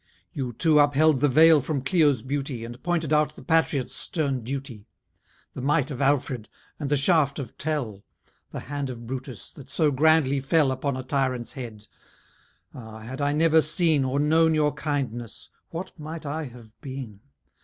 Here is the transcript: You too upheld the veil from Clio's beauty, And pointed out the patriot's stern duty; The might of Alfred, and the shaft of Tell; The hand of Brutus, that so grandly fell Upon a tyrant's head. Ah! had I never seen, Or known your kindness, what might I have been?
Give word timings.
You 0.33 0.53
too 0.53 0.79
upheld 0.79 1.19
the 1.19 1.29
veil 1.29 1.61
from 1.61 1.83
Clio's 1.83 2.23
beauty, 2.23 2.65
And 2.65 2.81
pointed 2.81 3.13
out 3.13 3.35
the 3.35 3.43
patriot's 3.43 3.93
stern 3.93 4.41
duty; 4.41 4.87
The 5.53 5.61
might 5.61 5.91
of 5.91 6.01
Alfred, 6.01 6.49
and 6.79 6.89
the 6.89 6.97
shaft 6.97 7.37
of 7.37 7.55
Tell; 7.55 8.01
The 8.49 8.61
hand 8.61 8.89
of 8.89 9.05
Brutus, 9.05 9.51
that 9.51 9.69
so 9.69 9.91
grandly 9.91 10.39
fell 10.39 10.71
Upon 10.71 10.97
a 10.97 11.03
tyrant's 11.03 11.51
head. 11.51 11.85
Ah! 12.73 13.01
had 13.01 13.21
I 13.21 13.31
never 13.31 13.61
seen, 13.61 14.03
Or 14.03 14.19
known 14.19 14.55
your 14.55 14.73
kindness, 14.73 15.49
what 15.69 15.91
might 15.99 16.25
I 16.25 16.45
have 16.45 16.81
been? 16.81 17.19